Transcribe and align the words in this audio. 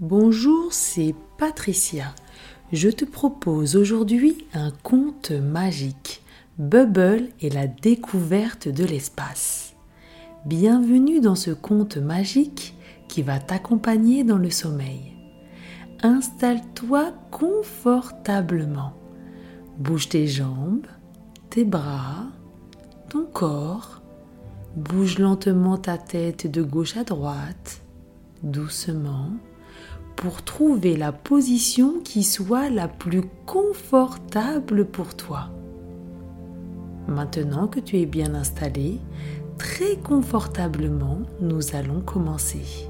Bonjour, 0.00 0.72
c'est 0.72 1.12
Patricia. 1.38 2.14
Je 2.72 2.88
te 2.88 3.04
propose 3.04 3.74
aujourd'hui 3.74 4.46
un 4.54 4.70
conte 4.84 5.32
magique, 5.32 6.22
Bubble 6.56 7.30
et 7.40 7.50
la 7.50 7.66
découverte 7.66 8.68
de 8.68 8.84
l'espace. 8.84 9.74
Bienvenue 10.46 11.18
dans 11.20 11.34
ce 11.34 11.50
conte 11.50 11.96
magique 11.96 12.76
qui 13.08 13.22
va 13.22 13.40
t'accompagner 13.40 14.22
dans 14.22 14.38
le 14.38 14.50
sommeil. 14.50 15.16
Installe-toi 16.04 17.12
confortablement. 17.32 18.92
Bouge 19.78 20.10
tes 20.10 20.28
jambes, 20.28 20.86
tes 21.50 21.64
bras, 21.64 22.28
ton 23.10 23.24
corps. 23.24 24.00
Bouge 24.76 25.18
lentement 25.18 25.76
ta 25.76 25.98
tête 25.98 26.48
de 26.48 26.62
gauche 26.62 26.96
à 26.96 27.02
droite, 27.02 27.82
doucement 28.44 29.32
pour 30.18 30.42
trouver 30.42 30.96
la 30.96 31.12
position 31.12 32.00
qui 32.02 32.24
soit 32.24 32.70
la 32.70 32.88
plus 32.88 33.22
confortable 33.46 34.84
pour 34.84 35.14
toi. 35.14 35.50
Maintenant 37.06 37.68
que 37.68 37.78
tu 37.78 37.98
es 37.98 38.06
bien 38.06 38.34
installé, 38.34 38.98
très 39.58 39.96
confortablement, 39.96 41.20
nous 41.40 41.76
allons 41.76 42.00
commencer. 42.00 42.88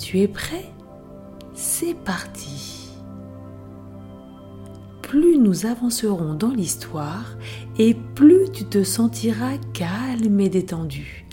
Tu 0.00 0.18
es 0.18 0.26
prêt? 0.26 0.68
C'est 1.54 1.94
parti. 1.94 2.90
Plus 5.02 5.38
nous 5.38 5.66
avancerons 5.66 6.34
dans 6.34 6.50
l'histoire 6.50 7.36
et 7.78 7.94
plus 7.94 8.50
tu 8.52 8.64
te 8.64 8.82
sentiras 8.82 9.56
calme 9.72 10.40
et 10.40 10.48
détendu, 10.48 11.26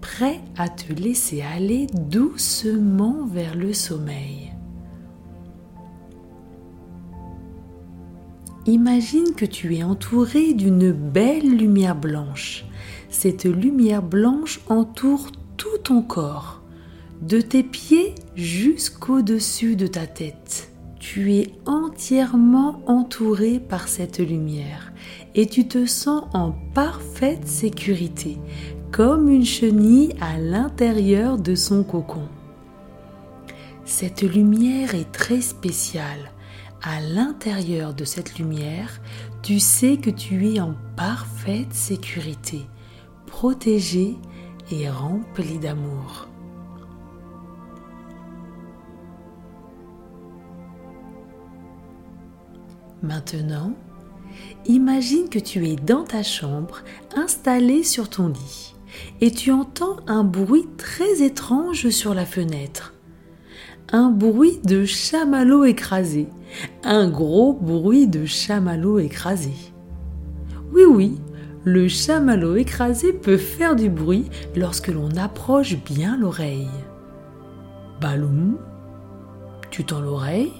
prêt 0.00 0.40
à 0.56 0.70
te 0.70 0.94
laisser 0.94 1.42
aller 1.42 1.88
doucement 1.92 3.26
vers 3.26 3.54
le 3.54 3.74
sommeil. 3.74 4.51
Imagine 8.66 9.34
que 9.34 9.44
tu 9.44 9.74
es 9.74 9.82
entouré 9.82 10.54
d'une 10.54 10.92
belle 10.92 11.56
lumière 11.56 11.96
blanche. 11.96 12.64
Cette 13.10 13.44
lumière 13.44 14.02
blanche 14.02 14.60
entoure 14.68 15.32
tout 15.56 15.78
ton 15.82 16.00
corps, 16.00 16.62
de 17.22 17.40
tes 17.40 17.64
pieds 17.64 18.14
jusqu'au-dessus 18.36 19.74
de 19.74 19.88
ta 19.88 20.06
tête. 20.06 20.70
Tu 21.00 21.34
es 21.34 21.50
entièrement 21.66 22.80
entouré 22.86 23.58
par 23.58 23.88
cette 23.88 24.20
lumière 24.20 24.92
et 25.34 25.46
tu 25.46 25.66
te 25.66 25.84
sens 25.84 26.22
en 26.32 26.52
parfaite 26.72 27.48
sécurité, 27.48 28.38
comme 28.92 29.28
une 29.28 29.44
chenille 29.44 30.14
à 30.20 30.38
l'intérieur 30.38 31.36
de 31.36 31.56
son 31.56 31.82
cocon. 31.82 32.28
Cette 33.84 34.22
lumière 34.22 34.94
est 34.94 35.10
très 35.10 35.40
spéciale 35.40 36.31
à 36.82 37.00
l'intérieur 37.00 37.94
de 37.94 38.04
cette 38.04 38.38
lumière, 38.38 39.00
tu 39.42 39.60
sais 39.60 39.96
que 39.96 40.10
tu 40.10 40.48
es 40.48 40.60
en 40.60 40.74
parfaite 40.96 41.72
sécurité, 41.72 42.62
protégé 43.26 44.16
et 44.70 44.90
rempli 44.90 45.58
d'amour. 45.58 46.28
Maintenant, 53.02 53.72
imagine 54.66 55.28
que 55.28 55.40
tu 55.40 55.68
es 55.68 55.76
dans 55.76 56.04
ta 56.04 56.22
chambre, 56.22 56.82
installé 57.16 57.82
sur 57.82 58.08
ton 58.08 58.28
lit, 58.28 58.74
et 59.20 59.32
tu 59.32 59.50
entends 59.50 59.96
un 60.06 60.22
bruit 60.22 60.66
très 60.78 61.22
étrange 61.22 61.90
sur 61.90 62.14
la 62.14 62.26
fenêtre. 62.26 62.94
Un 63.92 64.10
bruit 64.10 64.58
de 64.64 64.84
chamallow 64.84 65.64
écrasé 65.64 66.28
un 66.84 67.08
gros 67.08 67.52
bruit 67.52 68.06
de 68.06 68.24
chamallow 68.24 68.98
écrasé. 68.98 69.54
Oui, 70.72 70.84
oui, 70.84 71.20
le 71.64 71.88
chamallow 71.88 72.56
écrasé 72.56 73.12
peut 73.12 73.36
faire 73.36 73.76
du 73.76 73.88
bruit 73.88 74.28
lorsque 74.56 74.88
l'on 74.88 75.10
approche 75.16 75.76
bien 75.76 76.16
l'oreille. 76.16 76.68
Baloum, 78.00 78.58
tu 79.70 79.84
tends 79.84 80.00
l'oreille 80.00 80.52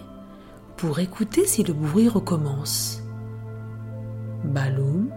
pour 0.77 0.99
écouter 0.99 1.47
si 1.47 1.63
le 1.63 1.75
bruit 1.75 2.09
recommence. 2.09 3.03
Baloum, 4.45 5.09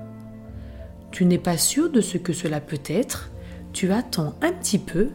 tu 1.12 1.26
n'es 1.26 1.38
pas 1.40 1.58
sûr 1.58 1.90
de 1.90 2.02
ce 2.02 2.18
que 2.18 2.34
cela 2.34 2.60
peut 2.62 2.82
être, 2.88 3.32
tu 3.74 3.92
attends 3.92 4.36
un 4.42 4.52
petit 4.52 4.80
peu 4.80 5.10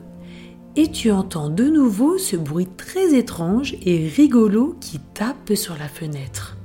et 0.77 0.91
tu 0.91 1.11
entends 1.11 1.49
de 1.49 1.65
nouveau 1.65 2.19
ce 2.19 2.37
bruit 2.37 2.69
très 2.77 3.15
étrange 3.15 3.77
et 3.85 4.09
rigolo 4.09 4.77
qui 4.81 4.99
tape 5.15 5.55
sur 5.55 5.77
la 5.77 5.89
fenêtre. 5.89 6.57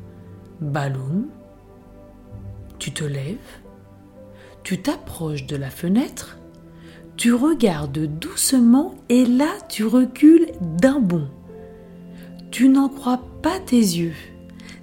Baloum, 0.61 1.27
tu 2.79 2.91
te 2.91 3.03
lèves, 3.03 3.37
tu 4.63 4.81
t'approches 4.81 5.45
de 5.45 5.55
la 5.55 5.69
fenêtre, 5.69 6.37
tu 7.17 7.33
regardes 7.33 7.99
doucement 8.19 8.95
et 9.09 9.25
là 9.25 9.49
tu 9.69 9.85
recules 9.85 10.47
d'un 10.61 10.99
bond. 10.99 11.27
Tu 12.51 12.69
n'en 12.69 12.89
crois 12.89 13.21
pas 13.41 13.59
tes 13.59 13.75
yeux. 13.75 14.15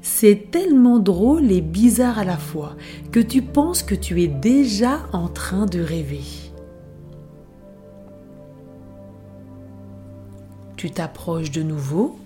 C'est 0.03 0.51
tellement 0.51 0.99
drôle 0.99 1.51
et 1.53 1.61
bizarre 1.61 2.19
à 2.19 2.25
la 2.25 2.37
fois 2.37 2.77
que 3.13 3.21
tu 3.21 3.41
penses 3.41 3.83
que 3.83 3.95
tu 3.95 4.21
es 4.23 4.27
déjà 4.27 5.07
en 5.13 5.29
train 5.29 5.65
de 5.67 5.81
rêver. 5.81 6.42
Tu 10.83 10.91
t'approches 10.91 11.53
de 11.53 11.63
nouveau 11.63 12.17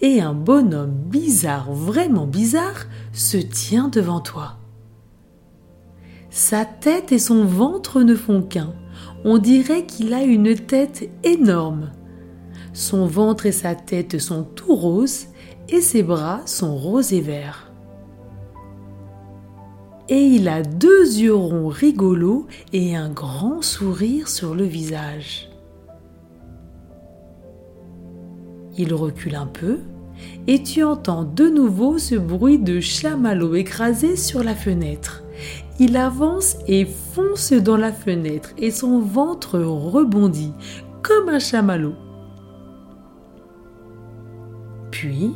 et 0.00 0.20
un 0.20 0.34
bonhomme 0.34 0.90
bizarre, 0.90 1.72
vraiment 1.72 2.26
bizarre, 2.26 2.86
se 3.12 3.36
tient 3.36 3.86
devant 3.86 4.18
toi. 4.18 4.56
Sa 6.28 6.64
tête 6.64 7.12
et 7.12 7.20
son 7.20 7.44
ventre 7.44 8.02
ne 8.02 8.16
font 8.16 8.42
qu'un. 8.42 8.74
On 9.24 9.38
dirait 9.38 9.86
qu'il 9.86 10.12
a 10.12 10.24
une 10.24 10.56
tête 10.56 11.08
énorme. 11.22 11.92
Son 12.72 13.06
ventre 13.06 13.46
et 13.46 13.52
sa 13.52 13.76
tête 13.76 14.18
sont 14.18 14.42
tout 14.42 14.74
roses 14.74 15.26
et 15.68 15.80
ses 15.80 16.02
bras 16.02 16.40
sont 16.46 16.76
roses 16.76 17.12
et 17.12 17.20
verts. 17.20 17.70
Et 20.08 20.20
il 20.20 20.48
a 20.48 20.62
deux 20.62 21.16
yeux 21.16 21.36
ronds 21.36 21.68
rigolos 21.68 22.48
et 22.72 22.96
un 22.96 23.10
grand 23.10 23.62
sourire 23.62 24.26
sur 24.26 24.56
le 24.56 24.64
visage. 24.64 25.53
Il 28.76 28.92
recule 28.94 29.36
un 29.36 29.46
peu 29.46 29.78
et 30.46 30.62
tu 30.62 30.82
entends 30.82 31.24
de 31.24 31.48
nouveau 31.48 31.98
ce 31.98 32.14
bruit 32.14 32.58
de 32.58 32.80
chamallow 32.80 33.54
écrasé 33.54 34.16
sur 34.16 34.42
la 34.42 34.54
fenêtre. 34.54 35.22
Il 35.78 35.96
avance 35.96 36.56
et 36.66 36.84
fonce 36.84 37.52
dans 37.52 37.76
la 37.76 37.92
fenêtre 37.92 38.50
et 38.58 38.70
son 38.70 39.00
ventre 39.00 39.58
rebondit 39.58 40.52
comme 41.02 41.28
un 41.28 41.38
chamallow. 41.38 41.94
Puis, 44.90 45.32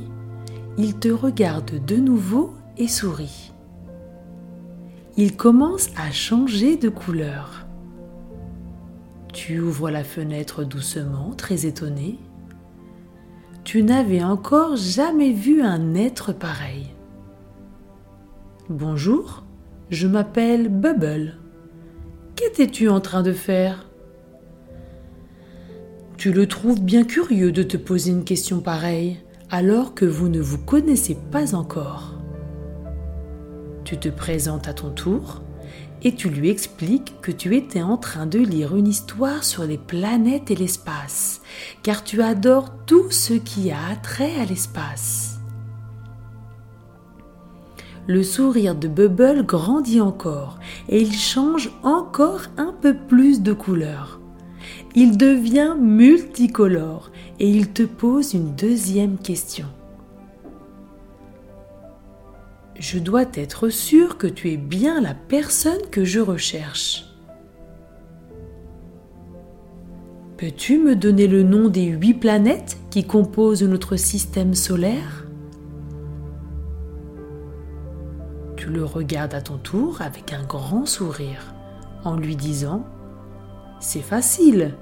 il 0.76 0.94
te 0.94 1.08
regarde 1.08 1.84
de 1.84 1.96
nouveau 1.96 2.54
et 2.76 2.86
sourit. 2.86 3.52
Il 5.16 5.36
commence 5.36 5.88
à 5.96 6.12
changer 6.12 6.76
de 6.76 6.88
couleur. 6.88 7.66
Tu 9.32 9.58
ouvres 9.58 9.90
la 9.90 10.04
fenêtre 10.04 10.62
doucement, 10.62 11.32
très 11.36 11.66
étonné 11.66 12.18
tu 13.68 13.82
n'avais 13.82 14.22
encore 14.24 14.76
jamais 14.76 15.30
vu 15.30 15.60
un 15.60 15.94
être 15.94 16.32
pareil. 16.32 16.86
Bonjour, 18.70 19.44
je 19.90 20.06
m'appelle 20.06 20.70
Bubble. 20.70 21.36
Qu'étais-tu 22.34 22.88
en 22.88 23.00
train 23.00 23.22
de 23.22 23.34
faire? 23.34 23.90
Tu 26.16 26.32
le 26.32 26.46
trouves 26.46 26.80
bien 26.80 27.04
curieux 27.04 27.52
de 27.52 27.62
te 27.62 27.76
poser 27.76 28.12
une 28.12 28.24
question 28.24 28.60
pareille 28.60 29.18
alors 29.50 29.94
que 29.94 30.06
vous 30.06 30.30
ne 30.30 30.40
vous 30.40 30.64
connaissez 30.64 31.18
pas 31.30 31.54
encore. 31.54 32.14
Tu 33.84 33.98
te 33.98 34.08
présentes 34.08 34.66
à 34.66 34.72
ton 34.72 34.88
tour 34.88 35.42
et 36.02 36.14
tu 36.14 36.28
lui 36.28 36.48
expliques 36.48 37.14
que 37.20 37.32
tu 37.32 37.56
étais 37.56 37.82
en 37.82 37.96
train 37.96 38.26
de 38.26 38.38
lire 38.38 38.76
une 38.76 38.86
histoire 38.88 39.44
sur 39.44 39.64
les 39.64 39.78
planètes 39.78 40.50
et 40.50 40.56
l'espace, 40.56 41.40
car 41.82 42.04
tu 42.04 42.22
adores 42.22 42.70
tout 42.86 43.10
ce 43.10 43.34
qui 43.34 43.70
a 43.70 43.96
trait 44.02 44.34
à 44.40 44.44
l'espace. 44.44 45.38
Le 48.06 48.22
sourire 48.22 48.74
de 48.74 48.88
Bubble 48.88 49.44
grandit 49.44 50.00
encore 50.00 50.58
et 50.88 51.02
il 51.02 51.12
change 51.12 51.70
encore 51.82 52.42
un 52.56 52.72
peu 52.72 52.96
plus 52.96 53.42
de 53.42 53.52
couleur. 53.52 54.18
Il 54.94 55.18
devient 55.18 55.74
multicolore 55.78 57.10
et 57.38 57.50
il 57.50 57.68
te 57.70 57.82
pose 57.82 58.32
une 58.32 58.54
deuxième 58.54 59.18
question. 59.18 59.66
Je 62.78 62.98
dois 62.98 63.24
être 63.34 63.68
sûr 63.68 64.18
que 64.18 64.26
tu 64.26 64.52
es 64.52 64.56
bien 64.56 65.00
la 65.00 65.14
personne 65.14 65.82
que 65.90 66.04
je 66.04 66.20
recherche. 66.20 67.04
Peux-tu 70.36 70.78
me 70.78 70.94
donner 70.94 71.26
le 71.26 71.42
nom 71.42 71.68
des 71.68 71.86
huit 71.86 72.14
planètes 72.14 72.78
qui 72.90 73.04
composent 73.04 73.64
notre 73.64 73.96
système 73.96 74.54
solaire? 74.54 75.26
Tu 78.56 78.68
le 78.68 78.84
regardes 78.84 79.34
à 79.34 79.40
ton 79.40 79.58
tour 79.58 80.00
avec 80.00 80.32
un 80.32 80.44
grand 80.44 80.86
sourire 80.86 81.54
en 82.04 82.16
lui 82.16 82.36
disant⁇ 82.36 82.78
C'est 83.80 84.02
facile, 84.02 84.76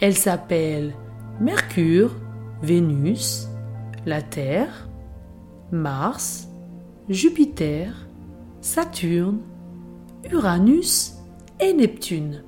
elle 0.00 0.16
s'appelle 0.16 0.94
Mercure, 1.40 2.14
Vénus, 2.62 3.48
la 4.06 4.22
Terre, 4.22 4.88
Mars, 5.72 6.51
Jupiter, 7.12 8.06
Saturne, 8.62 9.40
Uranus 10.32 11.12
et 11.60 11.74
Neptune. 11.74 12.42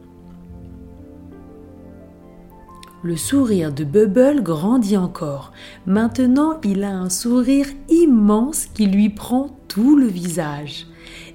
Le 3.02 3.14
sourire 3.14 3.74
de 3.74 3.84
Bubble 3.84 4.42
grandit 4.42 4.96
encore. 4.96 5.52
Maintenant, 5.84 6.58
il 6.64 6.82
a 6.82 6.96
un 6.96 7.10
sourire 7.10 7.66
immense 7.90 8.64
qui 8.64 8.86
lui 8.86 9.10
prend 9.10 9.54
tout 9.68 9.96
le 9.96 10.06
visage. 10.06 10.86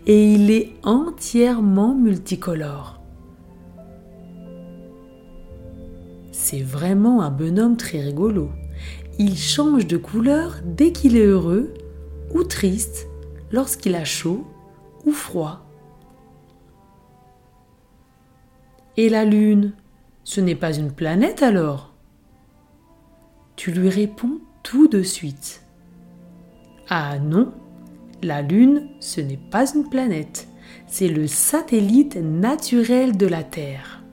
Et 0.08 0.34
il 0.34 0.50
est 0.50 0.72
entièrement 0.82 1.94
multicolore. 1.94 3.00
C'est 6.32 6.64
vraiment 6.64 7.22
un 7.22 7.30
bonhomme 7.30 7.78
très 7.78 8.02
rigolo. 8.02 8.50
Il 9.20 9.38
change 9.38 9.86
de 9.86 9.98
couleur 9.98 10.62
dès 10.66 10.92
qu'il 10.92 11.16
est 11.16 11.26
heureux 11.26 11.76
ou 12.34 12.44
triste, 12.44 13.09
lorsqu'il 13.52 13.96
a 13.96 14.06
chaud 14.06 14.46
ou 15.06 15.12
froid. 15.12 15.66
Et 18.98 19.10
la 19.10 19.26
lune 19.26 19.74
ce 20.30 20.42
n'est 20.42 20.54
pas 20.54 20.78
une 20.78 20.92
planète 20.92 21.42
alors 21.42 21.92
Tu 23.56 23.72
lui 23.72 23.90
réponds 23.90 24.42
tout 24.62 24.88
de 24.88 25.02
suite. 25.02 25.64
Ah 26.88 27.18
non, 27.18 27.52
la 28.22 28.44
Lune, 28.44 28.90
ce 29.00 29.22
n'est 29.22 29.40
pas 29.50 29.74
une 29.74 29.90
planète, 29.90 30.48
c'est 30.86 31.08
le 31.08 31.26
satellite 31.26 32.16
naturel 32.16 33.18
de 33.18 33.26
la 33.26 33.44
Terre. 33.44 34.04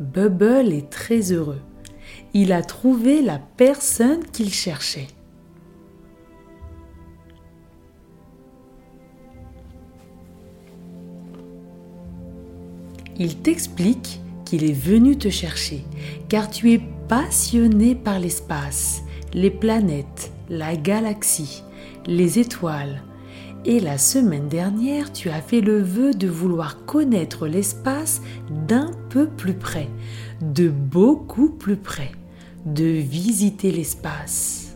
Bubble 0.00 0.72
est 0.72 0.90
très 0.90 1.30
heureux. 1.30 1.62
Il 2.34 2.52
a 2.52 2.62
trouvé 2.62 3.22
la 3.22 3.38
personne 3.38 4.24
qu'il 4.24 4.52
cherchait. 4.52 5.06
Il 13.18 13.36
t'explique 13.36 14.20
qu'il 14.44 14.64
est 14.64 14.72
venu 14.72 15.16
te 15.18 15.28
chercher, 15.28 15.84
car 16.28 16.50
tu 16.50 16.72
es 16.72 16.80
passionné 17.08 17.94
par 17.94 18.18
l'espace, 18.18 19.02
les 19.34 19.50
planètes, 19.50 20.32
la 20.48 20.76
galaxie, 20.76 21.62
les 22.06 22.38
étoiles. 22.38 23.02
Et 23.64 23.80
la 23.80 23.98
semaine 23.98 24.48
dernière, 24.48 25.12
tu 25.12 25.28
as 25.30 25.42
fait 25.42 25.60
le 25.60 25.82
vœu 25.82 26.12
de 26.12 26.28
vouloir 26.28 26.84
connaître 26.86 27.46
l'espace 27.46 28.22
d'un 28.68 28.92
peu 29.10 29.26
plus 29.26 29.54
près, 29.54 29.88
de 30.40 30.68
beaucoup 30.68 31.50
plus 31.50 31.76
près, 31.76 32.12
de 32.64 32.84
visiter 32.84 33.72
l'espace. 33.72 34.67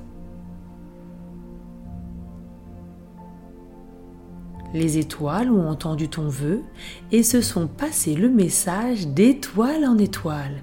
Les 4.75 4.97
étoiles 4.97 5.51
ont 5.51 5.69
entendu 5.69 6.09
ton 6.09 6.29
vœu 6.29 6.63
et 7.11 7.23
se 7.23 7.43
sont 7.43 7.67
passé 7.67 8.15
le 8.15 8.31
message 8.31 9.07
d'étoile 9.07 9.85
en 9.85 9.99
étoile, 9.99 10.63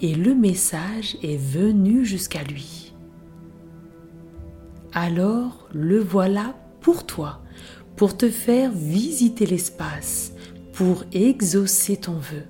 et 0.00 0.14
le 0.14 0.34
message 0.34 1.18
est 1.22 1.36
venu 1.36 2.04
jusqu'à 2.04 2.42
lui. 2.42 2.94
Alors 4.92 5.68
le 5.72 5.98
voilà 6.00 6.54
pour 6.80 7.04
toi, 7.04 7.42
pour 7.96 8.16
te 8.16 8.30
faire 8.30 8.70
visiter 8.72 9.44
l'espace, 9.44 10.32
pour 10.72 11.04
exaucer 11.12 11.98
ton 11.98 12.14
vœu. 12.14 12.44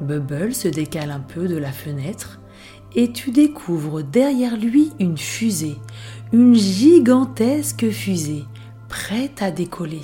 Bubble 0.00 0.54
se 0.54 0.68
décale 0.68 1.10
un 1.10 1.20
peu 1.20 1.48
de 1.48 1.56
la 1.56 1.72
fenêtre 1.72 2.37
et 2.94 3.12
tu 3.12 3.30
découvres 3.30 4.02
derrière 4.02 4.56
lui 4.56 4.92
une 4.98 5.18
fusée, 5.18 5.76
une 6.32 6.54
gigantesque 6.54 7.90
fusée, 7.90 8.44
prête 8.88 9.42
à 9.42 9.50
décoller. 9.50 10.02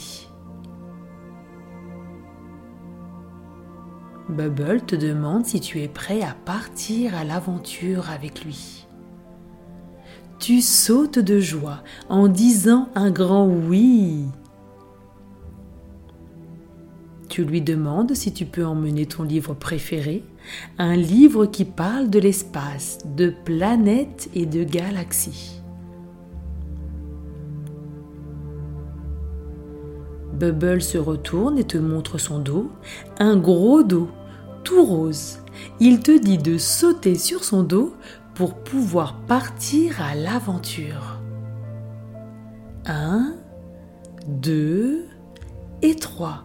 Bubble 4.29 4.83
te 4.87 4.97
demande 4.97 5.45
si 5.45 5.61
tu 5.61 5.83
es 5.83 5.89
prêt 5.89 6.23
à 6.23 6.35
partir 6.45 7.15
à 7.15 7.25
l'aventure 7.25 8.11
avec 8.11 8.45
lui. 8.45 8.87
Tu 10.39 10.61
sautes 10.61 11.19
de 11.19 11.41
joie 11.41 11.83
en 12.09 12.29
disant 12.29 12.89
un 12.95 13.11
grand 13.11 13.47
oui. 13.47 14.25
Tu 17.29 17.45
lui 17.45 17.61
demandes 17.61 18.15
si 18.15 18.33
tu 18.33 18.45
peux 18.45 18.65
emmener 18.65 19.07
ton 19.07 19.23
livre 19.23 19.55
préféré, 19.55 20.25
un 20.79 20.97
livre 20.97 21.47
qui 21.47 21.65
parle 21.65 22.11
de 22.11 22.19
l'espace, 22.19 22.99
de 23.17 23.33
planètes 23.45 24.29
et 24.35 24.47
de 24.47 24.65
galaxies. 24.65 25.61
Bubble 30.35 30.83
se 30.83 30.99
retourne 30.99 31.59
et 31.59 31.65
te 31.65 31.79
montre 31.79 32.19
son 32.19 32.39
dos, 32.41 32.71
un 33.19 33.37
gros 33.37 33.83
dos, 33.83 34.09
tout 34.65 34.85
rose. 34.85 35.39
Il 35.81 36.01
te 36.01 36.19
dit 36.19 36.39
de 36.39 36.59
sauter 36.59 37.15
sur 37.15 37.45
son 37.45 37.63
dos 37.63 37.95
pour 38.35 38.55
pouvoir 38.55 39.21
partir 39.27 40.03
à 40.03 40.15
l'aventure. 40.15 41.21
Un, 42.87 43.37
deux 44.27 45.07
et 45.83 45.95
trois. 45.95 46.45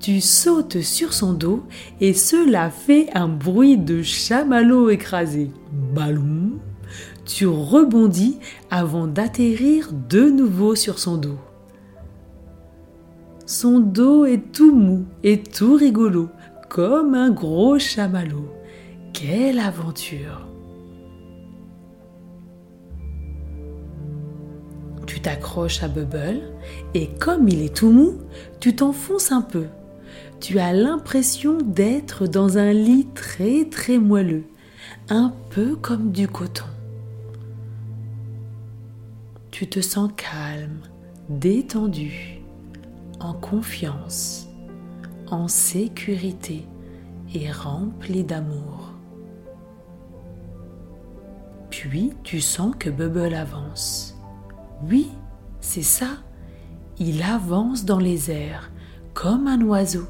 Tu 0.00 0.20
sautes 0.20 0.80
sur 0.80 1.12
son 1.12 1.32
dos 1.32 1.64
et 2.00 2.14
cela 2.14 2.70
fait 2.70 3.08
un 3.14 3.26
bruit 3.26 3.76
de 3.76 4.02
chamallow 4.02 4.90
écrasé. 4.90 5.50
Ballon. 5.72 6.60
Tu 7.24 7.46
rebondis 7.46 8.38
avant 8.70 9.06
d'atterrir 9.08 9.90
de 9.92 10.30
nouveau 10.30 10.76
sur 10.76 10.98
son 10.98 11.16
dos. 11.16 11.38
Son 13.44 13.80
dos 13.80 14.24
est 14.24 14.52
tout 14.52 14.74
mou 14.74 15.04
et 15.24 15.42
tout 15.42 15.74
rigolo, 15.74 16.28
comme 16.68 17.14
un 17.14 17.30
gros 17.30 17.78
chamallow. 17.78 18.48
Quelle 19.12 19.58
aventure 19.58 20.46
Tu 25.06 25.20
t'accroches 25.20 25.82
à 25.82 25.88
Bubble 25.88 26.42
et 26.94 27.08
comme 27.18 27.48
il 27.48 27.62
est 27.62 27.74
tout 27.74 27.90
mou, 27.90 28.18
tu 28.60 28.76
t'enfonces 28.76 29.32
un 29.32 29.42
peu 29.42 29.64
tu 30.40 30.58
as 30.58 30.72
l'impression 30.72 31.58
d'être 31.58 32.26
dans 32.26 32.58
un 32.58 32.72
lit 32.72 33.08
très 33.14 33.64
très 33.64 33.98
moelleux, 33.98 34.44
un 35.08 35.32
peu 35.50 35.76
comme 35.76 36.12
du 36.12 36.28
coton. 36.28 36.64
Tu 39.50 39.68
te 39.68 39.80
sens 39.80 40.10
calme, 40.16 40.80
détendu, 41.28 42.40
en 43.18 43.32
confiance, 43.32 44.48
en 45.26 45.48
sécurité 45.48 46.66
et 47.34 47.50
rempli 47.50 48.22
d'amour. 48.22 48.92
Puis 51.70 52.12
tu 52.22 52.40
sens 52.40 52.74
que 52.78 52.90
Bubble 52.90 53.34
avance. 53.34 54.16
Oui, 54.88 55.08
c'est 55.60 55.82
ça. 55.82 56.08
Il 56.98 57.22
avance 57.22 57.84
dans 57.84 57.98
les 57.98 58.30
airs 58.30 58.70
comme 59.14 59.48
un 59.48 59.60
oiseau 59.62 60.06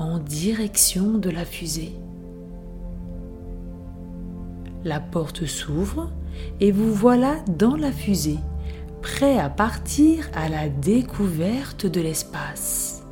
en 0.00 0.18
direction 0.18 1.18
de 1.18 1.28
la 1.28 1.44
fusée. 1.44 1.92
La 4.82 4.98
porte 4.98 5.44
s'ouvre 5.44 6.10
et 6.58 6.72
vous 6.72 6.94
voilà 6.94 7.36
dans 7.58 7.76
la 7.76 7.92
fusée, 7.92 8.38
prêt 9.02 9.38
à 9.38 9.50
partir 9.50 10.30
à 10.34 10.48
la 10.48 10.70
découverte 10.70 11.84
de 11.84 12.00
l'espace. 12.00 13.04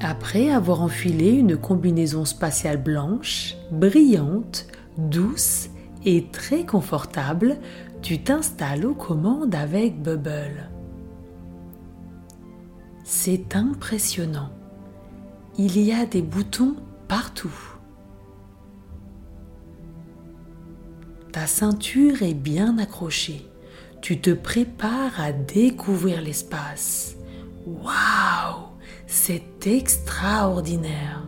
Après 0.00 0.50
avoir 0.50 0.82
enfilé 0.82 1.30
une 1.30 1.56
combinaison 1.56 2.24
spatiale 2.24 2.82
blanche, 2.82 3.54
brillante, 3.70 4.66
douce 4.98 5.68
et 6.04 6.26
très 6.32 6.64
confortable, 6.64 7.58
tu 8.02 8.22
t'installes 8.22 8.86
aux 8.86 8.94
commandes 8.94 9.54
avec 9.54 10.00
Bubble. 10.02 10.70
C'est 13.04 13.54
impressionnant. 13.54 14.50
Il 15.58 15.78
y 15.78 15.92
a 15.92 16.06
des 16.06 16.22
boutons 16.22 16.76
partout. 17.08 17.54
Ta 21.32 21.46
ceinture 21.46 22.22
est 22.22 22.34
bien 22.34 22.78
accrochée. 22.78 23.46
Tu 24.00 24.20
te 24.20 24.30
prépares 24.30 25.20
à 25.20 25.32
découvrir 25.32 26.22
l'espace. 26.22 27.16
Waouh 27.66 28.68
C'est 29.06 29.66
extraordinaire. 29.66 31.26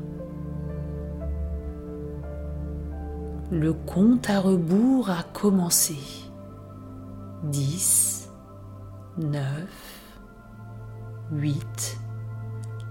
Le 3.51 3.75
compte 3.75 4.31
à 4.31 4.41
rebours 4.41 5.11
a 5.11 5.25
commencé. 5.25 6.22
10, 7.45 8.31
9, 9.19 9.43
8. 11.33 11.99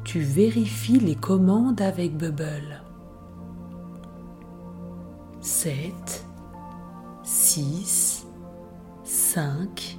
Tu 0.03 0.19
vérifies 0.19 0.99
les 0.99 1.15
commandes 1.15 1.79
avec 1.81 2.17
Bubble. 2.17 2.81
7, 5.39 6.25
6, 7.23 8.27
5. 9.05 9.97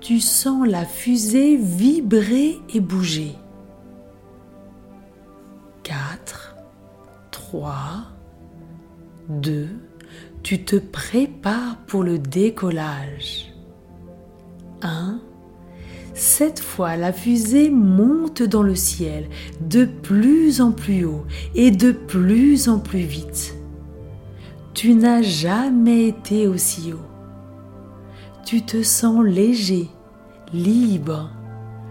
Tu 0.00 0.20
sens 0.20 0.68
la 0.68 0.84
fusée 0.84 1.56
vibrer 1.56 2.60
et 2.74 2.80
bouger. 2.80 3.34
4, 5.84 6.56
3, 7.30 7.72
2. 9.30 9.68
Tu 10.42 10.64
te 10.66 10.76
prépares 10.76 11.78
pour 11.86 12.02
le 12.02 12.18
décollage. 12.18 13.49
1. 14.82 15.20
Cette 16.14 16.60
fois, 16.60 16.96
la 16.96 17.12
fusée 17.12 17.70
monte 17.70 18.42
dans 18.42 18.62
le 18.62 18.74
ciel 18.74 19.28
de 19.60 19.84
plus 19.84 20.60
en 20.60 20.72
plus 20.72 21.04
haut 21.04 21.24
et 21.54 21.70
de 21.70 21.92
plus 21.92 22.68
en 22.68 22.78
plus 22.78 23.00
vite. 23.00 23.54
Tu 24.74 24.94
n'as 24.94 25.22
jamais 25.22 26.06
été 26.06 26.46
aussi 26.46 26.92
haut. 26.92 27.10
Tu 28.44 28.62
te 28.62 28.82
sens 28.82 29.24
léger, 29.24 29.88
libre, 30.52 31.30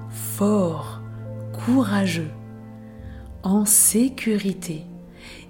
fort, 0.10 1.02
courageux, 1.66 2.32
en 3.44 3.66
sécurité 3.66 4.86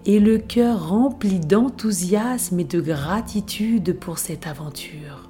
et 0.06 0.20
le 0.20 0.38
cœur 0.38 0.90
rempli 0.90 1.40
d'enthousiasme 1.40 2.60
et 2.60 2.64
de 2.64 2.82
gratitude 2.82 3.98
pour 4.00 4.20
cette 4.20 4.48
aventure. 4.48 5.29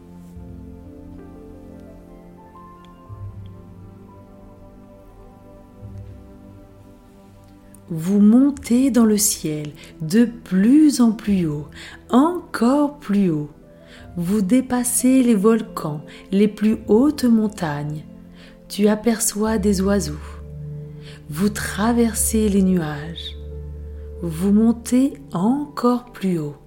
Vous 7.92 8.20
montez 8.20 8.92
dans 8.92 9.06
le 9.06 9.18
ciel 9.18 9.72
de 10.02 10.26
plus 10.26 11.02
en 11.02 11.12
plus 11.12 11.48
haut, 11.48 11.68
encore 12.10 13.00
plus 13.00 13.32
haut. 13.32 13.50
Vous 14.16 14.42
dépassez 14.42 15.24
les 15.24 15.34
volcans, 15.34 16.02
les 16.32 16.48
plus 16.48 16.78
hautes 16.88 17.24
montagnes. 17.24 18.04
Tu 18.68 18.88
aperçois 18.88 19.58
des 19.58 19.82
oiseaux. 19.82 20.20
Vous 21.30 21.50
traversez 21.50 22.48
les 22.50 22.62
nuages. 22.62 23.36
Vous 24.22 24.52
montez 24.52 25.16
encore 25.32 26.12
plus 26.12 26.38
haut. 26.38 26.58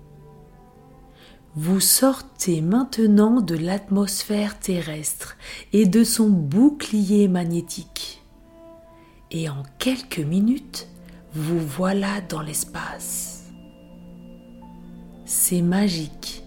Vous 1.54 1.80
sortez 1.80 2.62
maintenant 2.62 3.40
de 3.40 3.54
l'atmosphère 3.54 4.58
terrestre 4.58 5.36
et 5.72 5.86
de 5.86 6.02
son 6.02 6.30
bouclier 6.30 7.28
magnétique. 7.28 8.24
Et 9.30 9.48
en 9.48 9.62
quelques 9.78 10.18
minutes, 10.18 10.88
vous 11.34 11.60
voilà 11.60 12.20
dans 12.28 12.42
l'espace. 12.42 13.50
C'est 15.24 15.62
magique, 15.62 16.44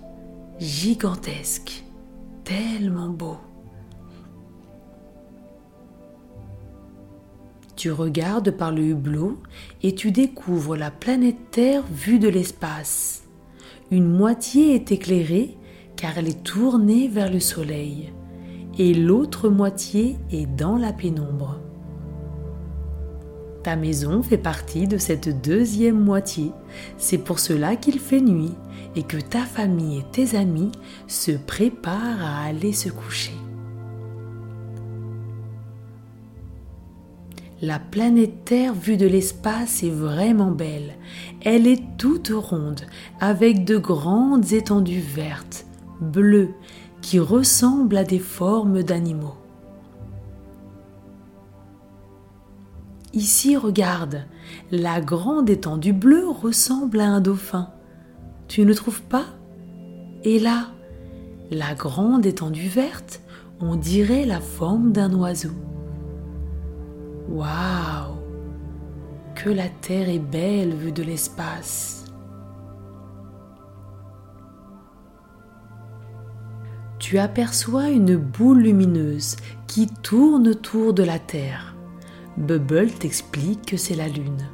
gigantesque, 0.60 1.84
tellement 2.44 3.10
beau. 3.10 3.38
Tu 7.76 7.92
regardes 7.92 8.52
par 8.52 8.72
le 8.72 8.84
hublot 8.84 9.38
et 9.82 9.96
tu 9.96 10.12
découvres 10.12 10.76
la 10.76 10.92
planète 10.92 11.52
Terre 11.52 11.84
vue 11.92 12.20
de 12.20 12.30
l'espace. 12.30 13.24
Une 13.92 14.10
moitié 14.10 14.76
est 14.76 14.92
éclairée 14.92 15.58
car 15.96 16.18
elle 16.18 16.28
est 16.28 16.44
tournée 16.44 17.08
vers 17.08 17.32
le 17.32 17.40
Soleil 17.40 18.14
et 18.78 18.94
l'autre 18.94 19.50
moitié 19.50 20.18
est 20.32 20.46
dans 20.46 20.78
la 20.78 20.94
pénombre. 20.94 21.65
Ta 23.66 23.76
maison 23.76 24.22
fait 24.22 24.38
partie 24.38 24.88
de 24.88 25.00
cette 25.00 25.42
deuxième 25.42 26.00
moitié. 26.00 26.52
C'est 27.00 27.18
pour 27.18 27.40
cela 27.40 27.76
qu'il 27.76 27.98
fait 27.98 28.22
nuit 28.22 28.54
et 28.96 29.02
que 29.02 29.18
ta 29.18 29.40
famille 29.40 29.98
et 29.98 30.06
tes 30.12 30.38
amis 30.38 30.72
se 31.08 31.32
préparent 31.32 32.24
à 32.24 32.44
aller 32.44 32.74
se 32.74 32.90
coucher. 32.90 33.34
La 37.60 37.80
planète 37.80 38.46
Terre 38.46 38.76
vue 38.76 38.98
de 38.98 39.08
l'espace 39.08 39.82
est 39.82 39.90
vraiment 39.90 40.52
belle. 40.52 40.94
Elle 41.42 41.66
est 41.66 41.98
toute 41.98 42.32
ronde, 42.36 42.82
avec 43.20 43.66
de 43.66 43.80
grandes 43.80 44.54
étendues 44.54 45.00
vertes, 45.00 45.66
bleues, 46.02 46.54
qui 47.02 47.18
ressemblent 47.18 47.98
à 47.98 48.04
des 48.04 48.20
formes 48.20 48.84
d'animaux. 48.84 49.38
Ici, 53.16 53.56
regarde, 53.56 54.26
la 54.72 55.00
grande 55.00 55.50
étendue 55.50 55.94
bleue 55.94 56.28
ressemble 56.28 57.00
à 57.00 57.08
un 57.08 57.22
dauphin. 57.22 57.70
Tu 58.50 58.66
ne 58.66 58.74
trouves 58.74 59.02
pas? 59.04 59.26
Et 60.26 60.38
là, 60.38 60.68
la 61.50 61.76
grande 61.76 62.26
étendue 62.26 62.68
verte, 62.68 63.22
on 63.62 63.78
dirait 63.78 64.26
la 64.26 64.42
forme 64.42 64.92
d'un 64.92 65.14
oiseau. 65.14 65.54
Waouh 67.30 68.18
Que 69.34 69.50
la 69.50 69.70
Terre 69.70 70.10
est 70.10 70.20
belle 70.20 70.74
vue 70.74 70.92
de 70.92 71.04
l'espace. 71.04 72.04
Tu 77.00 77.18
aperçois 77.18 77.92
une 77.92 78.18
boule 78.18 78.64
lumineuse 78.64 79.38
qui 79.68 79.88
tourne 79.88 80.50
autour 80.50 80.94
de 80.94 81.04
la 81.04 81.20
Terre. 81.20 81.75
Bubble 82.38 82.92
t'explique 82.92 83.66
que 83.66 83.78
c'est 83.78 83.96
la 83.96 84.10
Lune. 84.10 84.50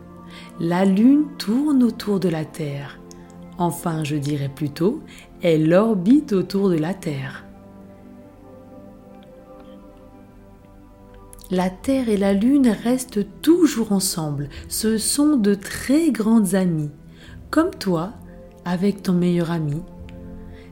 La 0.60 0.86
Lune 0.86 1.26
tourne 1.40 1.82
autour 1.82 2.20
de 2.20 2.30
la 2.30 2.46
Terre. 2.46 3.00
Enfin, 3.58 4.04
je 4.04 4.16
dirais 4.16 4.52
plutôt, 4.54 5.02
elle 5.42 5.74
orbite 5.74 6.34
autour 6.34 6.70
de 6.70 6.78
la 6.78 6.94
Terre. 6.94 7.46
La 11.50 11.70
Terre 11.70 12.08
et 12.08 12.18
la 12.18 12.34
Lune 12.34 12.70
restent 12.70 13.26
toujours 13.42 13.92
ensemble. 13.92 14.50
Ce 14.70 14.98
sont 14.98 15.36
de 15.36 15.56
très 15.56 16.12
grandes 16.12 16.54
amies, 16.54 16.92
comme 17.50 17.72
toi 17.72 18.14
avec 18.64 19.02
ton 19.02 19.14
meilleur 19.14 19.50
ami. 19.50 19.82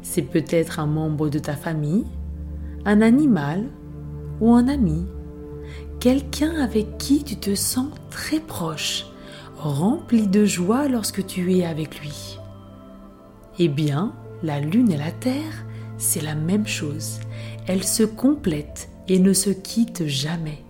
C'est 0.04 0.22
peut-être 0.22 0.80
un 0.80 0.86
membre 0.86 1.30
de 1.30 1.40
ta 1.40 1.56
famille, 1.56 2.06
un 2.86 3.02
animal 3.02 3.66
ou 4.40 4.54
un 4.54 4.68
ami 4.68 5.06
quelqu'un 6.00 6.56
avec 6.56 6.98
qui 6.98 7.24
tu 7.24 7.36
te 7.36 7.56
sens 7.56 7.90
très 8.10 8.40
proche, 8.40 9.06
rempli 9.58 10.28
de 10.28 10.46
joie 10.46 10.88
lorsque 10.88 11.26
tu 11.26 11.54
es 11.56 11.66
avec 11.66 12.00
lui. 12.00 12.40
Eh 13.60 13.68
bien, 13.68 14.14
la 14.42 14.60
Lune 14.60 14.92
et 14.92 14.98
la 14.98 15.12
Terre, 15.12 15.66
c'est 15.98 16.22
la 16.22 16.36
même 16.36 16.68
chose. 16.68 17.20
Elles 17.68 17.84
se 17.84 18.04
complètent 18.04 18.90
et 19.10 19.20
ne 19.20 19.34
se 19.34 19.50
quittent 19.50 20.08
jamais. 20.08 20.64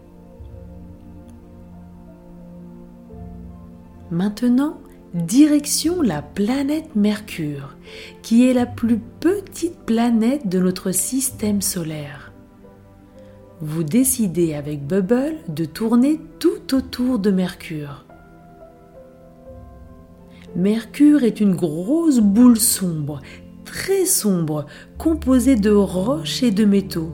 Maintenant, 4.09 4.79
direction 5.13 6.01
la 6.01 6.23
planète 6.23 6.95
Mercure, 6.95 7.75
qui 8.23 8.49
est 8.49 8.53
la 8.53 8.65
plus 8.65 8.97
petite 9.19 9.77
planète 9.85 10.49
de 10.49 10.57
notre 10.57 10.91
système 10.91 11.61
solaire 11.61 12.28
vous 13.61 13.83
décidez 13.83 14.53
avec 14.53 14.85
Bubble 14.85 15.35
de 15.49 15.65
tourner 15.65 16.19
tout 16.39 16.73
autour 16.73 17.19
de 17.19 17.29
Mercure. 17.29 18.05
Mercure 20.55 21.23
est 21.23 21.41
une 21.41 21.55
grosse 21.55 22.19
boule 22.19 22.59
sombre, 22.59 23.21
très 23.65 24.05
sombre, 24.05 24.65
composée 24.97 25.57
de 25.57 25.71
roches 25.71 26.41
et 26.41 26.51
de 26.51 26.65
métaux, 26.65 27.11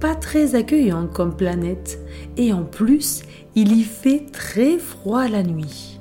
pas 0.00 0.14
très 0.14 0.54
accueillante 0.54 1.12
comme 1.12 1.36
planète, 1.36 1.98
et 2.36 2.52
en 2.52 2.64
plus, 2.64 3.22
il 3.54 3.76
y 3.76 3.82
fait 3.82 4.26
très 4.32 4.78
froid 4.78 5.28
la 5.28 5.42
nuit. 5.42 6.00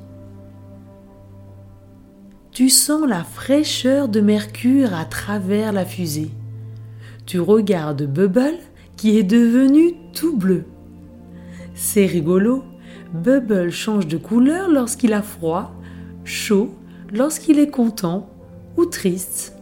Tu 2.52 2.70
sens 2.70 3.08
la 3.08 3.24
fraîcheur 3.24 4.08
de 4.08 4.22
Mercure 4.22 4.94
à 4.94 5.06
travers 5.06 5.74
la 5.74 5.86
fusée. 5.86 6.32
Tu 7.26 7.40
regardes 7.40 8.04
Bubble 8.04 8.60
qui 9.02 9.18
est 9.18 9.24
devenu 9.24 9.96
tout 10.14 10.38
bleu. 10.38 10.64
C'est 11.74 12.06
rigolo, 12.06 12.64
Bubble 13.16 13.72
change 13.72 14.06
de 14.06 14.16
couleur 14.16 14.70
lorsqu'il 14.70 15.14
a 15.14 15.24
froid, 15.24 15.74
chaud, 16.24 16.70
lorsqu'il 17.12 17.58
est 17.58 17.72
content 17.72 18.30
ou 18.78 18.86
triste. 18.86 19.56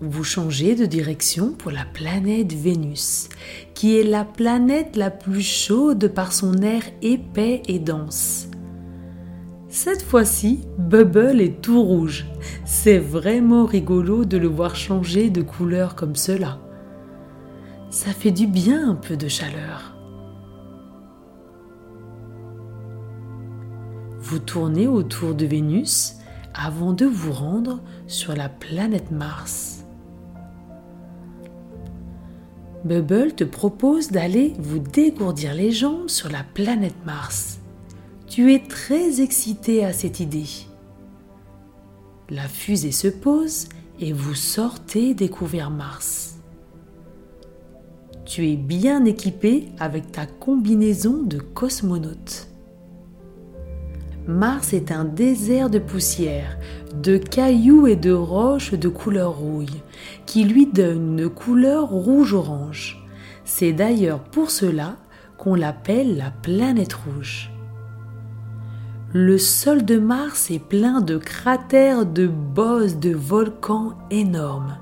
Vous 0.00 0.22
changez 0.22 0.76
de 0.76 0.86
direction 0.86 1.50
pour 1.50 1.72
la 1.72 1.84
planète 1.84 2.52
Vénus, 2.52 3.28
qui 3.74 3.98
est 3.98 4.04
la 4.04 4.24
planète 4.24 4.94
la 4.94 5.10
plus 5.10 5.42
chaude 5.42 6.06
par 6.06 6.32
son 6.32 6.62
air 6.62 6.84
épais 7.02 7.62
et 7.66 7.80
dense. 7.80 8.46
Cette 9.76 10.04
fois-ci, 10.04 10.60
Bubble 10.78 11.40
est 11.40 11.60
tout 11.60 11.82
rouge. 11.82 12.26
C'est 12.64 13.00
vraiment 13.00 13.64
rigolo 13.64 14.24
de 14.24 14.36
le 14.36 14.46
voir 14.46 14.76
changer 14.76 15.30
de 15.30 15.42
couleur 15.42 15.96
comme 15.96 16.14
cela. 16.14 16.60
Ça 17.90 18.12
fait 18.12 18.30
du 18.30 18.46
bien 18.46 18.90
un 18.90 18.94
peu 18.94 19.16
de 19.16 19.26
chaleur. 19.26 19.96
Vous 24.20 24.38
tournez 24.38 24.86
autour 24.86 25.34
de 25.34 25.44
Vénus 25.44 26.18
avant 26.54 26.92
de 26.92 27.06
vous 27.06 27.32
rendre 27.32 27.80
sur 28.06 28.36
la 28.36 28.48
planète 28.48 29.10
Mars. 29.10 29.84
Bubble 32.84 33.32
te 33.32 33.42
propose 33.42 34.12
d'aller 34.12 34.52
vous 34.56 34.78
dégourdir 34.78 35.52
les 35.52 35.72
jambes 35.72 36.08
sur 36.08 36.30
la 36.30 36.44
planète 36.44 37.04
Mars. 37.04 37.58
Tu 38.34 38.52
es 38.52 38.58
très 38.58 39.20
excité 39.20 39.84
à 39.84 39.92
cette 39.92 40.18
idée. 40.18 40.48
La 42.30 42.48
fusée 42.48 42.90
se 42.90 43.06
pose 43.06 43.68
et 44.00 44.12
vous 44.12 44.34
sortez 44.34 45.14
découvrir 45.14 45.70
Mars. 45.70 46.40
Tu 48.24 48.50
es 48.50 48.56
bien 48.56 49.04
équipé 49.04 49.68
avec 49.78 50.10
ta 50.10 50.26
combinaison 50.26 51.22
de 51.22 51.38
cosmonaute. 51.38 52.48
Mars 54.26 54.72
est 54.72 54.90
un 54.90 55.04
désert 55.04 55.70
de 55.70 55.78
poussière, 55.78 56.58
de 56.92 57.18
cailloux 57.18 57.86
et 57.86 57.94
de 57.94 58.10
roches 58.10 58.74
de 58.74 58.88
couleur 58.88 59.38
rouille, 59.38 59.80
qui 60.26 60.42
lui 60.42 60.66
donne 60.66 61.20
une 61.20 61.28
couleur 61.28 61.88
rouge-orange. 61.88 63.00
C'est 63.44 63.72
d'ailleurs 63.72 64.24
pour 64.24 64.50
cela 64.50 64.96
qu'on 65.38 65.54
l'appelle 65.54 66.16
la 66.16 66.32
planète 66.32 66.94
rouge. 66.94 67.53
Le 69.16 69.38
sol 69.38 69.84
de 69.84 69.96
Mars 69.96 70.50
est 70.50 70.58
plein 70.58 71.00
de 71.00 71.18
cratères, 71.18 72.04
de 72.04 72.26
bosses, 72.26 72.98
de 72.98 73.14
volcans 73.14 73.92
énormes. 74.10 74.76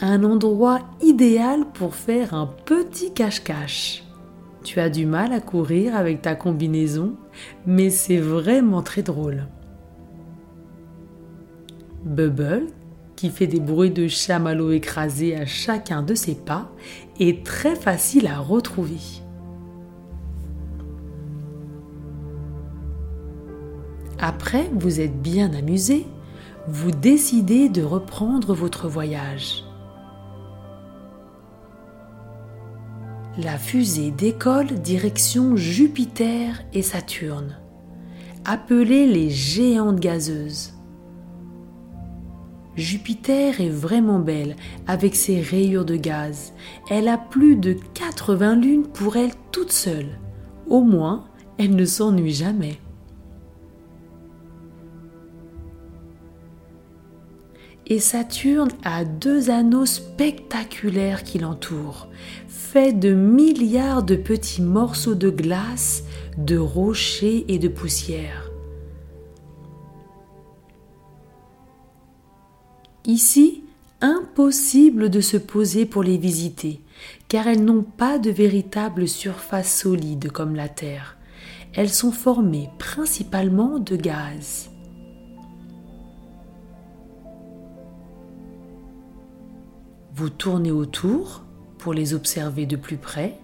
Un 0.00 0.22
endroit 0.22 0.80
idéal 1.00 1.64
pour 1.72 1.94
faire 1.94 2.34
un 2.34 2.46
petit 2.66 3.14
cache-cache. 3.14 4.04
Tu 4.64 4.80
as 4.80 4.90
du 4.90 5.06
mal 5.06 5.32
à 5.32 5.40
courir 5.40 5.96
avec 5.96 6.20
ta 6.20 6.34
combinaison, 6.34 7.14
mais 7.64 7.88
c'est 7.88 8.20
vraiment 8.20 8.82
très 8.82 9.02
drôle. 9.02 9.46
Bubble, 12.04 12.66
qui 13.16 13.30
fait 13.30 13.46
des 13.46 13.60
bruits 13.60 13.90
de 13.90 14.08
chamallow 14.08 14.72
écrasés 14.72 15.36
à 15.36 15.46
chacun 15.46 16.02
de 16.02 16.14
ses 16.14 16.34
pas, 16.34 16.70
est 17.18 17.46
très 17.46 17.74
facile 17.74 18.26
à 18.26 18.40
retrouver. 18.40 19.23
Après 24.26 24.70
vous 24.72 25.02
êtes 25.02 25.20
bien 25.20 25.52
amusé, 25.52 26.06
vous 26.66 26.90
décidez 26.90 27.68
de 27.68 27.82
reprendre 27.82 28.54
votre 28.54 28.88
voyage. 28.88 29.64
La 33.36 33.58
fusée 33.58 34.12
décolle 34.12 34.80
direction 34.80 35.56
Jupiter 35.56 36.62
et 36.72 36.80
Saturne, 36.80 37.58
appelées 38.46 39.06
les 39.06 39.28
géantes 39.28 40.00
gazeuses. 40.00 40.72
Jupiter 42.76 43.60
est 43.60 43.68
vraiment 43.68 44.20
belle 44.20 44.56
avec 44.86 45.16
ses 45.16 45.42
rayures 45.42 45.84
de 45.84 45.96
gaz. 45.96 46.54
Elle 46.88 47.08
a 47.08 47.18
plus 47.18 47.56
de 47.56 47.76
80 47.92 48.56
lunes 48.56 48.86
pour 48.86 49.18
elle 49.18 49.32
toute 49.52 49.72
seule. 49.72 50.18
Au 50.66 50.80
moins, 50.80 51.26
elle 51.58 51.76
ne 51.76 51.84
s'ennuie 51.84 52.32
jamais. 52.32 52.78
Et 57.86 57.98
Saturne 57.98 58.70
a 58.82 59.04
deux 59.04 59.50
anneaux 59.50 59.84
spectaculaires 59.84 61.22
qui 61.22 61.38
l'entourent, 61.38 62.08
faits 62.48 62.98
de 62.98 63.12
milliards 63.12 64.02
de 64.02 64.16
petits 64.16 64.62
morceaux 64.62 65.14
de 65.14 65.28
glace, 65.28 66.04
de 66.38 66.56
rochers 66.56 67.44
et 67.48 67.58
de 67.58 67.68
poussière. 67.68 68.50
Ici, 73.06 73.64
impossible 74.00 75.10
de 75.10 75.20
se 75.20 75.36
poser 75.36 75.84
pour 75.84 76.02
les 76.02 76.16
visiter, 76.16 76.80
car 77.28 77.46
elles 77.46 77.64
n'ont 77.64 77.82
pas 77.82 78.18
de 78.18 78.30
véritable 78.30 79.06
surface 79.08 79.80
solide 79.80 80.30
comme 80.30 80.54
la 80.54 80.68
Terre. 80.68 81.18
Elles 81.74 81.90
sont 81.90 82.12
formées 82.12 82.70
principalement 82.78 83.78
de 83.78 83.96
gaz. 83.96 84.70
Vous 90.16 90.30
tournez 90.30 90.70
autour 90.70 91.42
pour 91.76 91.92
les 91.92 92.14
observer 92.14 92.66
de 92.66 92.76
plus 92.76 92.98
près, 92.98 93.36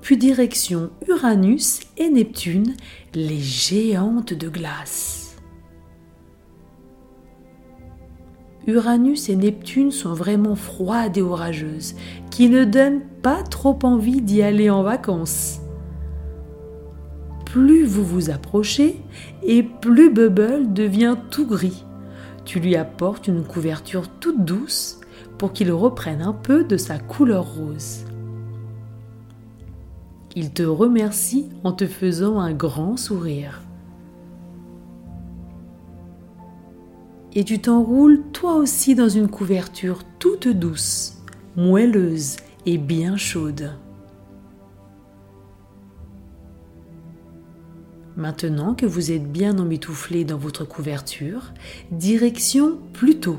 puis 0.00 0.16
direction 0.16 0.88
Uranus 1.06 1.80
et 1.98 2.08
Neptune, 2.08 2.74
les 3.12 3.38
géantes 3.38 4.32
de 4.32 4.48
glace. 4.48 5.36
Uranus 8.66 9.28
et 9.28 9.36
Neptune 9.36 9.90
sont 9.90 10.14
vraiment 10.14 10.56
froides 10.56 11.18
et 11.18 11.22
orageuses, 11.22 11.94
qui 12.30 12.48
ne 12.48 12.64
donnent 12.64 13.04
pas 13.20 13.42
trop 13.42 13.78
envie 13.82 14.22
d'y 14.22 14.40
aller 14.40 14.70
en 14.70 14.82
vacances. 14.82 15.60
Plus 17.44 17.84
vous 17.84 18.04
vous 18.04 18.30
approchez, 18.30 19.02
et 19.42 19.62
plus 19.62 20.08
Bubble 20.08 20.72
devient 20.72 21.16
tout 21.30 21.46
gris. 21.46 21.84
Tu 22.46 22.58
lui 22.58 22.74
apportes 22.74 23.28
une 23.28 23.44
couverture 23.44 24.08
toute 24.08 24.42
douce 24.46 25.00
pour 25.38 25.52
qu'il 25.52 25.70
reprenne 25.72 26.22
un 26.22 26.32
peu 26.32 26.64
de 26.64 26.76
sa 26.76 26.98
couleur 26.98 27.54
rose. 27.54 28.04
Il 30.34 30.50
te 30.52 30.62
remercie 30.62 31.48
en 31.64 31.72
te 31.72 31.86
faisant 31.86 32.38
un 32.38 32.52
grand 32.52 32.96
sourire. 32.96 33.62
Et 37.34 37.44
tu 37.44 37.58
t'enroules 37.58 38.22
toi 38.32 38.56
aussi 38.56 38.94
dans 38.94 39.08
une 39.08 39.28
couverture 39.28 40.02
toute 40.18 40.48
douce, 40.48 41.18
moelleuse 41.56 42.36
et 42.64 42.78
bien 42.78 43.16
chaude. 43.16 43.72
Maintenant 48.16 48.74
que 48.74 48.86
vous 48.86 49.12
êtes 49.12 49.30
bien 49.30 49.58
emmitouflé 49.58 50.24
dans 50.24 50.38
votre 50.38 50.64
couverture, 50.64 51.52
direction 51.90 52.78
Pluto 52.94 53.36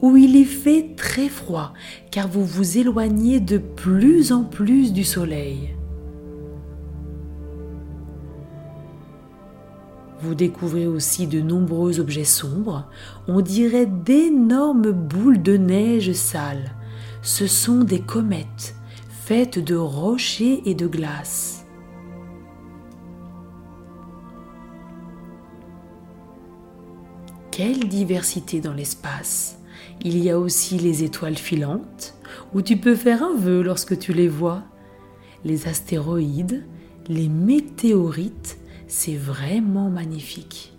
où 0.00 0.16
il 0.16 0.36
y 0.36 0.44
fait 0.44 0.94
très 0.96 1.28
froid 1.28 1.72
car 2.10 2.28
vous 2.28 2.44
vous 2.44 2.78
éloignez 2.78 3.40
de 3.40 3.58
plus 3.58 4.32
en 4.32 4.44
plus 4.44 4.92
du 4.92 5.04
soleil. 5.04 5.74
Vous 10.20 10.34
découvrez 10.34 10.86
aussi 10.86 11.28
de 11.28 11.40
nombreux 11.40 12.00
objets 12.00 12.24
sombres, 12.24 12.88
on 13.28 13.40
dirait 13.40 13.86
d'énormes 13.86 14.90
boules 14.90 15.42
de 15.42 15.56
neige 15.56 16.12
sales. 16.12 16.74
Ce 17.22 17.46
sont 17.46 17.84
des 17.84 18.00
comètes, 18.00 18.74
faites 19.08 19.58
de 19.58 19.76
rochers 19.76 20.62
et 20.64 20.74
de 20.74 20.88
glace. 20.88 21.64
Quelle 27.52 27.88
diversité 27.88 28.60
dans 28.60 28.72
l'espace 28.72 29.57
il 30.02 30.18
y 30.18 30.30
a 30.30 30.38
aussi 30.38 30.78
les 30.78 31.04
étoiles 31.04 31.36
filantes, 31.36 32.14
où 32.54 32.62
tu 32.62 32.76
peux 32.76 32.94
faire 32.94 33.22
un 33.22 33.36
vœu 33.36 33.62
lorsque 33.62 33.98
tu 33.98 34.12
les 34.12 34.28
vois. 34.28 34.62
Les 35.44 35.68
astéroïdes, 35.68 36.64
les 37.08 37.28
météorites, 37.28 38.58
c'est 38.86 39.16
vraiment 39.16 39.90
magnifique. 39.90 40.72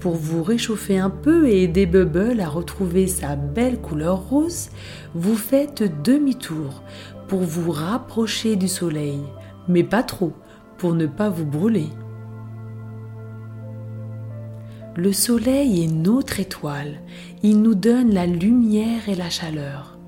Pour 0.00 0.16
vous 0.16 0.42
réchauffer 0.42 0.98
un 0.98 1.08
peu 1.08 1.48
et 1.48 1.62
aider 1.62 1.86
Bubble 1.86 2.40
à 2.40 2.48
retrouver 2.48 3.06
sa 3.06 3.36
belle 3.36 3.80
couleur 3.80 4.28
rose, 4.28 4.68
vous 5.14 5.34
faites 5.34 5.82
demi-tour 6.02 6.82
pour 7.26 7.40
vous 7.40 7.70
rapprocher 7.70 8.56
du 8.56 8.68
soleil, 8.68 9.20
mais 9.66 9.82
pas 9.82 10.02
trop 10.02 10.34
pour 10.76 10.92
ne 10.92 11.06
pas 11.06 11.30
vous 11.30 11.46
brûler. 11.46 11.88
Le 14.96 15.12
soleil 15.12 15.82
est 15.82 15.92
notre 15.92 16.38
étoile. 16.38 17.00
Il 17.42 17.62
nous 17.62 17.74
donne 17.74 18.14
la 18.14 18.26
lumière 18.26 19.08
et 19.08 19.16
la 19.16 19.28
chaleur. 19.28 19.98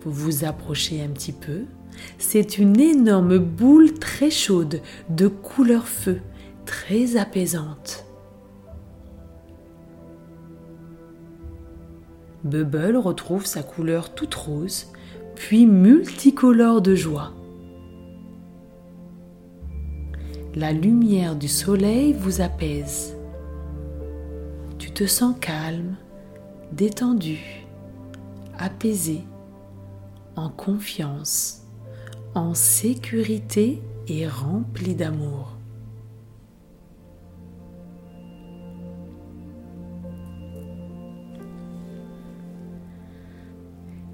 Vous 0.00 0.10
vous 0.10 0.44
approchez 0.44 1.02
un 1.02 1.08
petit 1.08 1.32
peu 1.32 1.64
C'est 2.16 2.56
une 2.56 2.80
énorme 2.80 3.36
boule 3.36 3.92
très 3.92 4.30
chaude, 4.30 4.80
de 5.10 5.28
couleur 5.28 5.86
feu, 5.86 6.20
très 6.64 7.16
apaisante. 7.18 8.06
Bubble 12.42 12.96
retrouve 12.96 13.44
sa 13.44 13.62
couleur 13.62 14.14
toute 14.14 14.34
rose, 14.34 14.86
puis 15.34 15.66
multicolore 15.66 16.80
de 16.80 16.94
joie. 16.94 17.32
La 20.54 20.70
lumière 20.70 21.34
du 21.34 21.48
soleil 21.48 22.12
vous 22.12 22.42
apaise. 22.42 23.16
Tu 24.78 24.90
te 24.90 25.06
sens 25.06 25.34
calme, 25.40 25.96
détendu, 26.72 27.64
apaisé, 28.58 29.22
en 30.36 30.50
confiance, 30.50 31.62
en 32.34 32.52
sécurité 32.52 33.80
et 34.08 34.28
rempli 34.28 34.94
d'amour. 34.94 35.56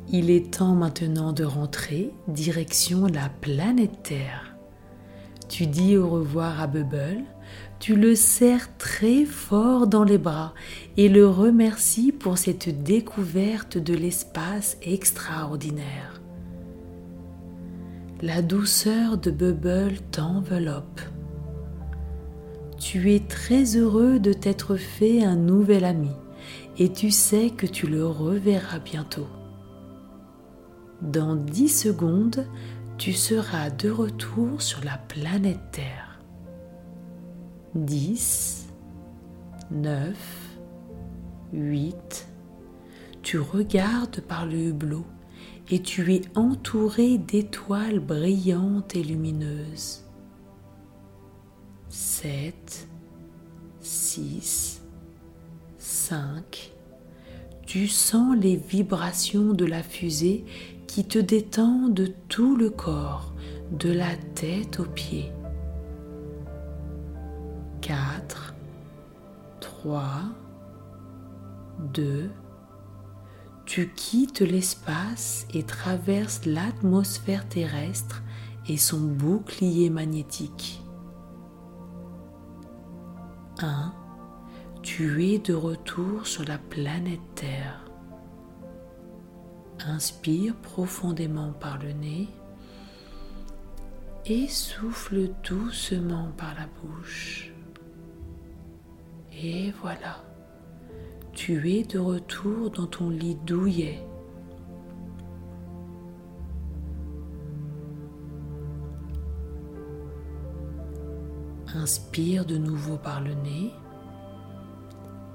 Il 0.09 0.31
est 0.31 0.55
temps 0.55 0.77
maintenant 0.77 1.33
de 1.33 1.42
rentrer 1.42 2.12
direction 2.29 3.07
la 3.07 3.29
planète 3.29 4.05
Terre. 4.05 4.48
Tu 5.49 5.67
dis 5.67 5.97
au 5.97 6.09
revoir 6.09 6.61
à 6.61 6.67
Bubble, 6.67 7.25
tu 7.79 7.97
le 7.97 8.15
serres 8.15 8.77
très 8.77 9.25
fort 9.25 9.87
dans 9.87 10.05
les 10.05 10.19
bras 10.19 10.53
et 10.97 11.09
le 11.09 11.27
remercies 11.27 12.13
pour 12.13 12.37
cette 12.37 12.83
découverte 12.83 13.79
de 13.79 13.95
l'espace 13.95 14.77
extraordinaire. 14.83 16.21
La 18.21 18.43
douceur 18.43 19.17
de 19.17 19.31
Bubble 19.31 19.99
t'enveloppe. 20.11 21.01
Tu 22.79 23.15
es 23.15 23.21
très 23.21 23.77
heureux 23.77 24.19
de 24.19 24.33
t'être 24.33 24.77
fait 24.77 25.25
un 25.25 25.37
nouvel 25.37 25.85
ami 25.85 26.11
et 26.79 26.93
tu 26.93 27.11
sais 27.11 27.51
que 27.51 27.67
tu 27.67 27.87
le 27.87 28.07
reverras 28.07 28.81
bientôt. 28.81 29.27
Dans 31.01 31.37
10 31.37 31.69
secondes, 31.69 32.45
tu 32.99 33.13
seras 33.13 33.71
de 33.71 33.91
retour 33.91 34.61
sur 34.61 34.83
la 34.85 34.99
planète 34.99 35.71
Terre. 35.71 36.19
10, 37.77 38.71
9, 39.71 40.17
8. 41.53 42.29
Tu 43.23 43.39
regardes 43.39 44.21
par 44.21 44.47
le 44.47 44.57
hublot 44.57 45.07
et 45.71 45.81
tu 45.81 46.13
es 46.13 46.23
entouré 46.35 47.19
d'étoiles 47.19 48.01
brillantes 48.01 48.97
et 48.97 49.05
lumineuses. 49.05 50.05
7, 51.89 52.89
6, 53.81 54.83
5. 55.79 56.78
Tu 57.69 57.87
sens 57.87 58.35
les 58.35 58.57
vibrations 58.57 59.53
de 59.53 59.67
la 59.67 59.83
fusée 59.83 60.47
qui 60.87 61.05
te 61.05 61.19
détend 61.19 61.89
de 61.89 62.07
tout 62.31 62.57
le 62.57 62.71
corps, 62.71 63.35
de 63.73 63.93
la 63.93 64.17
tête 64.35 64.81
aux 64.81 64.87
pieds. 64.87 65.31
4, 67.83 68.55
3, 69.61 70.03
2, 71.93 72.31
tu 73.67 73.93
quittes 73.95 74.41
l'espace 74.41 75.47
et 75.53 75.63
traverses 75.63 76.47
l'atmosphère 76.47 77.47
terrestre 77.51 78.23
et 78.67 78.79
son 78.79 78.99
bouclier 78.99 79.91
magnétique. 79.91 80.83
1. 83.61 83.93
Tu 84.83 85.25
es 85.25 85.38
de 85.38 85.55
retour 85.55 86.27
sur 86.27 86.45
la 86.45 86.59
planète 86.59 87.21
Terre. 87.35 87.85
Inspire 89.87 90.55
profondément 90.57 91.53
par 91.53 91.79
le 91.79 91.93
nez 91.93 92.29
et 94.27 94.49
souffle 94.49 95.31
doucement 95.43 96.31
par 96.37 96.55
la 96.55 96.67
bouche. 96.81 97.53
Et 99.33 99.73
voilà, 99.81 100.25
tu 101.33 101.71
es 101.71 101.85
de 101.85 101.99
retour 101.99 102.71
dans 102.71 102.87
ton 102.87 103.11
lit 103.11 103.37
douillet. 103.47 104.05
Inspire 111.75 112.45
de 112.45 112.57
nouveau 112.57 112.97
par 112.97 113.21
le 113.21 113.35
nez 113.35 113.73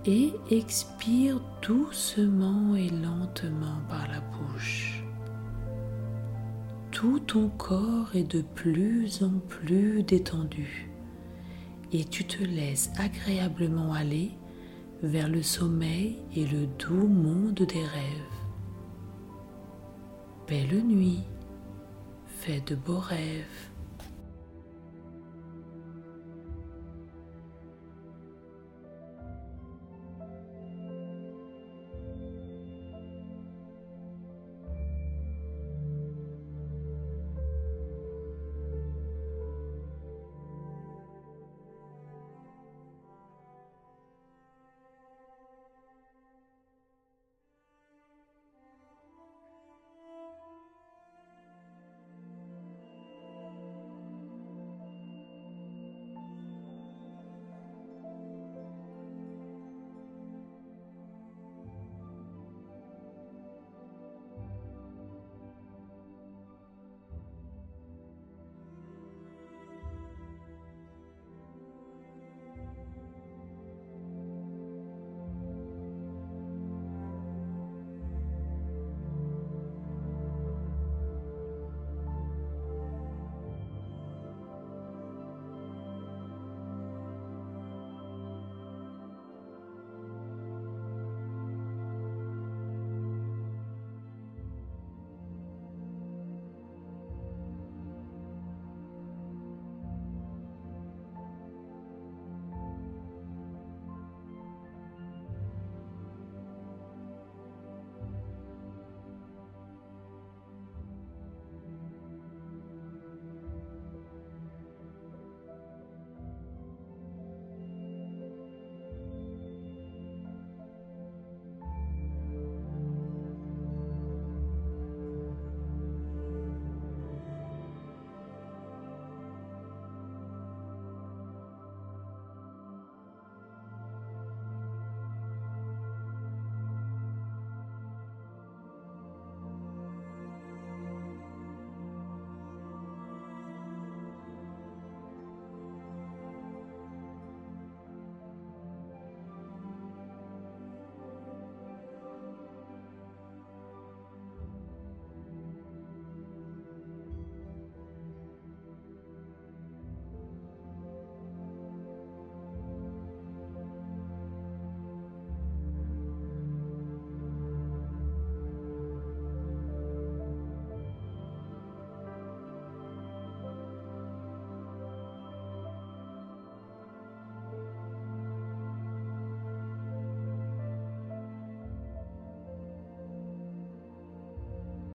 et 0.05 0.33
expire 0.49 1.39
doucement 1.61 2.75
et 2.75 2.89
lentement 2.89 3.79
par 3.89 4.07
la 4.07 4.19
bouche. 4.19 5.03
Tout 6.91 7.19
ton 7.19 7.49
corps 7.49 8.15
est 8.15 8.29
de 8.29 8.41
plus 8.41 9.23
en 9.23 9.39
plus 9.47 10.03
détendu 10.03 10.89
et 11.91 12.03
tu 12.03 12.25
te 12.25 12.43
laisses 12.43 12.91
agréablement 12.97 13.93
aller 13.93 14.31
vers 15.03 15.29
le 15.29 15.41
sommeil 15.43 16.19
et 16.35 16.45
le 16.45 16.65
doux 16.79 17.07
monde 17.07 17.53
des 17.53 17.83
rêves. 17.83 18.33
Belle 20.47 20.83
nuit, 20.83 21.23
fais 22.25 22.61
de 22.61 22.75
beaux 22.75 22.99
rêves. 22.99 23.72